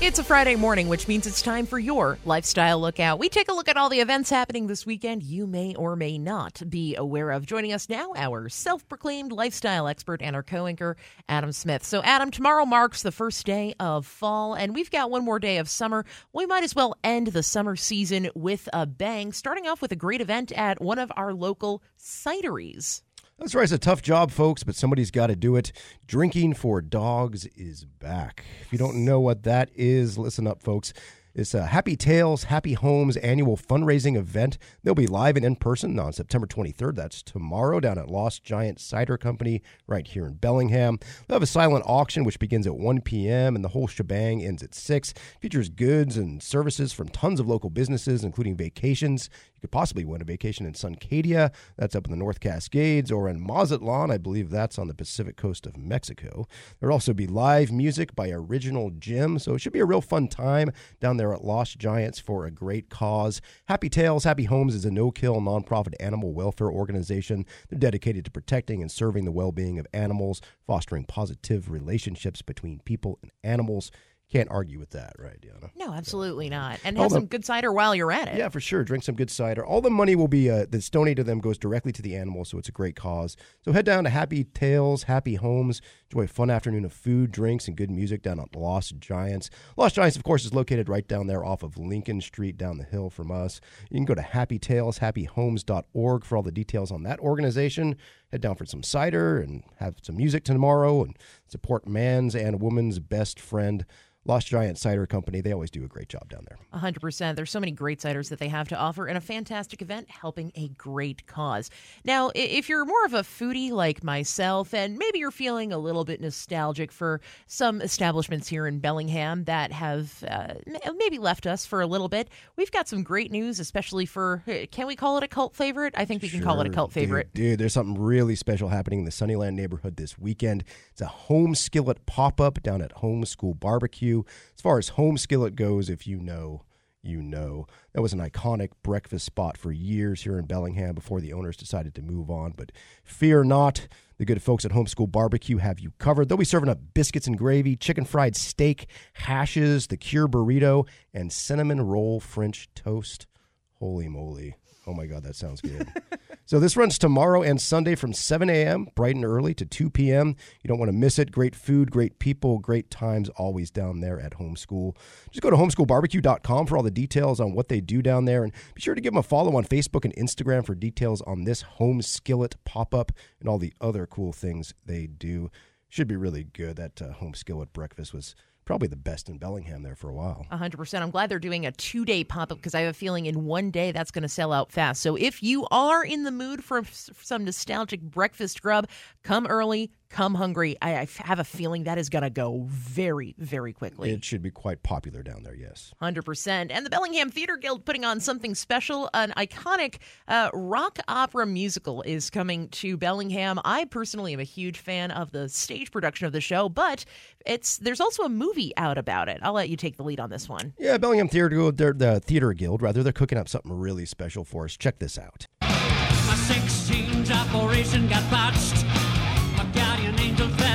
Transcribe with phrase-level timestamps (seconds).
[0.00, 3.18] It's a Friday morning, which means it's time for your lifestyle lookout.
[3.18, 6.18] We take a look at all the events happening this weekend you may or may
[6.18, 7.46] not be aware of.
[7.46, 10.96] Joining us now, our self proclaimed lifestyle expert and our co anchor,
[11.28, 11.84] Adam Smith.
[11.84, 15.56] So, Adam, tomorrow marks the first day of fall, and we've got one more day
[15.58, 16.04] of summer.
[16.32, 19.96] We might as well end the summer season with a bang, starting off with a
[19.96, 23.03] great event at one of our local cideries.
[23.38, 23.64] That's right.
[23.64, 25.72] It's a tough job, folks, but somebody's got to do it.
[26.06, 28.44] Drinking for Dogs is back.
[28.62, 30.92] If you don't know what that is, listen up, folks.
[31.34, 34.56] It's a Happy Tales, Happy Homes annual fundraising event.
[34.84, 36.94] They'll be live and in person on September 23rd.
[36.94, 41.00] That's tomorrow down at Lost Giant Cider Company right here in Bellingham.
[41.26, 43.56] They'll have a silent auction which begins at 1 p.m.
[43.56, 45.12] and the whole shebang ends at 6.
[45.40, 49.28] Features goods and services from tons of local businesses, including vacations.
[49.64, 53.40] Could possibly win a vacation in Suncadia, that's up in the North Cascades, or in
[53.40, 56.46] Mazatlan, I believe that's on the Pacific coast of Mexico.
[56.78, 60.28] There'll also be live music by Original Jim, so it should be a real fun
[60.28, 63.40] time down there at Lost Giants for a great cause.
[63.64, 67.46] Happy Tales, Happy Homes is a no kill nonprofit animal welfare organization.
[67.70, 72.80] They're dedicated to protecting and serving the well being of animals, fostering positive relationships between
[72.80, 73.90] people and animals.
[74.32, 75.70] Can't argue with that, right, Diana?
[75.76, 76.80] No, absolutely not.
[76.82, 78.36] And have the- some good cider while you're at it.
[78.38, 78.82] Yeah, for sure.
[78.82, 79.64] Drink some good cider.
[79.64, 82.48] All the money will be uh, that's donated to them goes directly to the animals,
[82.48, 83.36] so it's a great cause.
[83.64, 85.80] So head down to Happy Tales, Happy Homes.
[86.10, 89.50] Enjoy a fun afternoon of food, drinks, and good music down at Lost Giants.
[89.76, 92.84] Lost Giants, of course, is located right down there off of Lincoln Street, down the
[92.84, 93.60] hill from us.
[93.90, 97.96] You can go to Happy Tales, HappyHomes.org for all the details on that organization.
[98.32, 102.98] Head down for some cider and have some music tomorrow and support man's and woman's
[102.98, 103.84] best friend.
[104.26, 105.42] Lost Giant Cider Company.
[105.42, 106.56] They always do a great job down there.
[106.80, 107.36] 100%.
[107.36, 110.50] There's so many great ciders that they have to offer and a fantastic event helping
[110.54, 111.68] a great cause.
[112.06, 116.06] Now, if you're more of a foodie like myself and maybe you're feeling a little
[116.06, 120.54] bit nostalgic for some establishments here in Bellingham that have uh,
[120.96, 124.64] maybe left us for a little bit, we've got some great news, especially for, uh,
[124.70, 125.92] can we call it a cult favorite?
[125.98, 127.34] I think we can call it a cult favorite.
[127.34, 130.64] Dude, dude, there's something really special happening in the Sunnyland neighborhood this weekend.
[130.90, 134.22] It's a home skillet pop up down at Home School Barbecue.
[134.54, 136.62] As far as home skillet goes, if you know,
[137.02, 137.66] you know.
[137.92, 141.94] That was an iconic breakfast spot for years here in Bellingham before the owners decided
[141.96, 142.54] to move on.
[142.56, 142.72] But
[143.04, 143.86] fear not,
[144.16, 146.28] the good folks at Homeschool Barbecue have you covered.
[146.28, 151.30] They'll be serving up biscuits and gravy, chicken fried steak, hashes, the cure burrito, and
[151.30, 153.26] cinnamon roll French toast.
[153.74, 154.56] Holy moly.
[154.86, 155.88] Oh my God, that sounds good.
[156.46, 160.36] so this runs tomorrow and Sunday from 7 a.m., bright and early, to 2 p.m.
[160.62, 161.32] You don't want to miss it.
[161.32, 164.94] Great food, great people, great times always down there at Homeschool.
[165.30, 168.44] Just go to homeschoolbarbecue.com for all the details on what they do down there.
[168.44, 171.44] And be sure to give them a follow on Facebook and Instagram for details on
[171.44, 175.50] this home skillet pop up and all the other cool things they do.
[175.88, 176.76] Should be really good.
[176.76, 180.46] That uh, home skillet breakfast was probably the best in Bellingham there for a while.
[180.50, 181.02] 100%.
[181.02, 183.44] I'm glad they're doing a two day pop up because I have a feeling in
[183.44, 185.02] one day that's going to sell out fast.
[185.02, 188.88] So if you are in the mood for some nostalgic breakfast grub,
[189.22, 190.76] come early, come hungry.
[190.80, 194.12] I have a feeling that is going to go very, very quickly.
[194.12, 195.92] It should be quite popular down there, yes.
[196.00, 196.68] 100%.
[196.70, 199.10] And the Bellingham Theater Guild putting on something special.
[199.12, 199.96] An iconic
[200.28, 203.58] uh, rock opera musical is coming to Bellingham.
[203.64, 207.04] I personally am a huge fan of the stage production of the show, but
[207.44, 209.40] it's there's also a movie out about it.
[209.42, 210.74] I'll let you take the lead on this one.
[210.78, 214.44] Yeah, Bellingham Theater Guild, they're, the Theater Guild, rather, they're cooking up something really special
[214.44, 214.76] for us.
[214.76, 215.48] Check this out.
[215.60, 218.93] My 16's operation got botched.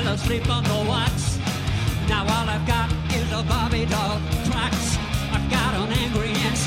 [0.10, 1.38] On the watch.
[2.10, 3.44] Now all I've got is a
[3.86, 4.98] doll tracks.
[5.32, 6.58] I've got an angry inch.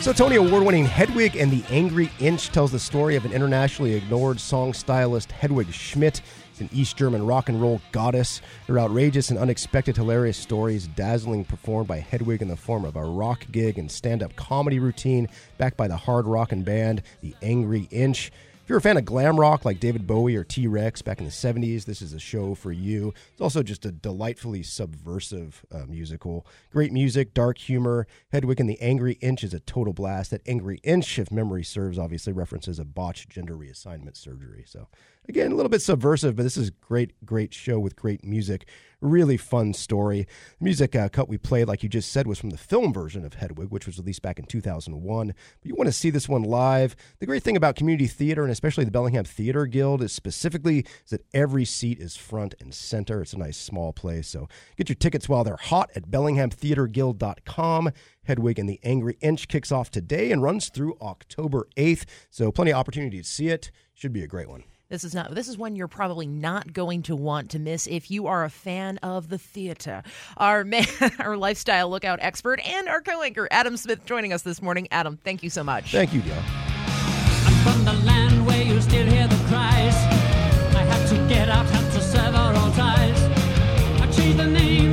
[0.00, 3.94] So, Tony Award winning Hedwig and the Angry Inch tells the story of an internationally
[3.94, 6.20] ignored song stylist, Hedwig Schmidt.
[6.60, 8.40] An East German rock and roll goddess.
[8.68, 13.04] Her outrageous and unexpected hilarious stories, dazzling performed by Hedwig in the form of a
[13.04, 17.88] rock gig and stand up comedy routine, backed by the hard rockin' band, The Angry
[17.90, 18.30] Inch.
[18.68, 21.24] If you're a fan of glam rock like David Bowie or T Rex back in
[21.24, 23.14] the 70s, this is a show for you.
[23.32, 26.46] It's also just a delightfully subversive uh, musical.
[26.70, 28.06] Great music, dark humor.
[28.30, 30.32] Hedwig and the Angry Inch is a total blast.
[30.32, 34.64] That Angry Inch, if memory serves, obviously references a botched gender reassignment surgery.
[34.66, 34.88] So,
[35.26, 38.66] again, a little bit subversive, but this is a great, great show with great music.
[39.00, 40.26] Really fun story.
[40.58, 43.24] The music uh, cut we played, like you just said, was from the film version
[43.24, 45.26] of Hedwig, which was released back in 2001.
[45.28, 46.96] But you want to see this one live.
[47.20, 51.10] The great thing about community theater, and especially the Bellingham Theater Guild, is specifically is
[51.10, 53.22] that every seat is front and center.
[53.22, 54.26] It's a nice small place.
[54.26, 57.92] So get your tickets while they're hot at BellinghamTheaterGuild.com.
[58.24, 62.04] Hedwig and the Angry Inch kicks off today and runs through October 8th.
[62.30, 63.70] So plenty of opportunity to see it.
[63.94, 64.64] Should be a great one.
[64.88, 65.32] This is not.
[65.32, 68.50] This is one you're probably not going to want to miss if you are a
[68.50, 70.02] fan of the theater.
[70.36, 70.86] Our man,
[71.20, 74.88] our lifestyle lookout expert and our co-anchor Adam Smith joining us this morning.
[74.90, 75.92] Adam, thank you so much.
[75.92, 76.42] Thank you, Dale
[84.38, 84.87] the name